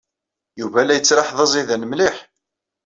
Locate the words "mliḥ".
1.87-2.15